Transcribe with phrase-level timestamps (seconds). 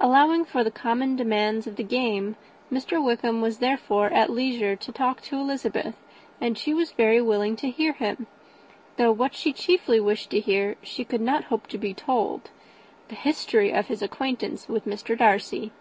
[0.00, 2.36] Allowing for the common demands of the game,
[2.72, 3.04] Mr.
[3.04, 5.96] Wickham was therefore at leisure to talk to Elizabeth,
[6.40, 8.28] and she was very willing to hear him,
[8.98, 12.50] though what she chiefly wished to hear she could not hope to be told,
[13.08, 15.18] the history of his acquaintance with Mr.
[15.18, 15.72] Darcy.